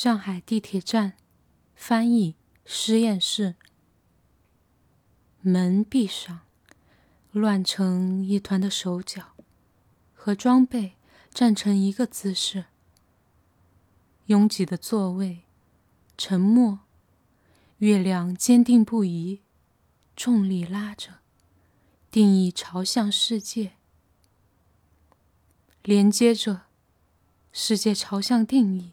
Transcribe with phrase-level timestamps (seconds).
[0.00, 1.14] 上海地铁站，
[1.74, 3.56] 翻译实验室。
[5.40, 6.42] 门闭上，
[7.32, 9.32] 乱成一团的手脚
[10.14, 10.92] 和装备
[11.34, 12.66] 站成一个姿势。
[14.26, 15.40] 拥挤的座位，
[16.16, 16.78] 沉默。
[17.78, 19.42] 月亮坚定不移，
[20.14, 21.14] 重力拉着，
[22.08, 23.72] 定义朝向世界，
[25.82, 26.66] 连接着
[27.50, 28.92] 世界朝向定义。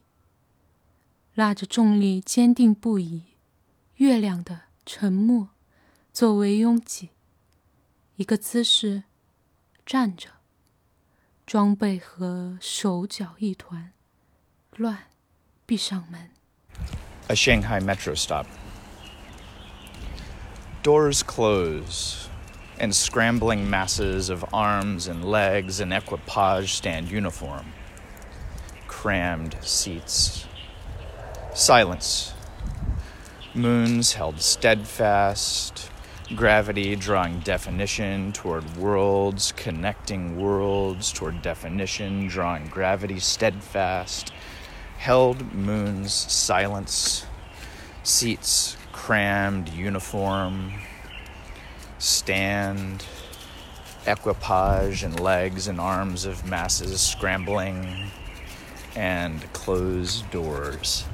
[1.35, 3.23] 拉着重力坚定不移，
[3.95, 5.49] 月亮的沉默
[6.13, 7.09] 作为拥挤，
[8.15, 9.03] 一个姿势
[9.85, 10.29] 站着，
[11.45, 13.91] 装备和手脚一团
[14.77, 15.07] 乱，
[15.65, 16.29] 闭上门。
[17.27, 18.45] A Shanghai metro stop.
[20.83, 22.29] Doors close,
[22.79, 27.65] and scrambling masses of arms and legs and equipage stand uniform.
[28.87, 30.45] Crammed seats
[31.55, 32.33] Silence.
[33.53, 35.89] Moons held steadfast,
[36.35, 44.33] gravity drawing definition toward worlds, connecting worlds toward definition, drawing gravity steadfast.
[44.97, 47.25] Held moons, silence,
[48.03, 50.73] seats crammed, uniform,
[51.99, 53.05] stand,
[54.05, 58.11] equipage and legs and arms of masses scrambling,
[58.93, 61.05] and closed doors.